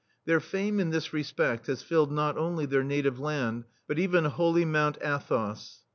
Their 0.25 0.39
fame 0.39 0.79
in 0.79 0.89
this 0.89 1.13
respedt 1.13 1.67
has 1.67 1.83
filled 1.83 2.11
not 2.11 2.35
only 2.35 2.65
their 2.65 2.83
native 2.83 3.19
land, 3.19 3.65
but 3.87 3.99
even 3.99 4.25
holy 4.25 4.65
Mount 4.65 4.97
Athos. 4.99 5.83